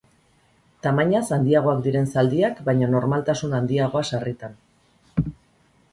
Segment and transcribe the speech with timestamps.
[0.85, 4.57] Tamainaz handiagoak diren zaldiak baino nortasun handiagoa sarritan.